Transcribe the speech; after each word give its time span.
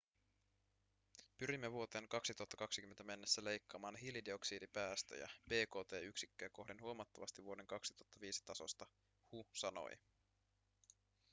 pyrimme 1.37 1.71
vuoteen 1.71 2.07
2020 2.07 3.03
mennessä 3.03 3.43
leikkaamaan 3.43 3.95
hiilidioksidipäästöjä 3.95 5.29
bkt-yksikköä 5.49 6.49
kohden 6.51 6.81
huomattavasti 6.81 7.43
vuoden 7.43 7.67
2005 7.67 8.41
tasosta 8.45 8.85
hu 9.31 9.45
sanoi 9.53 9.91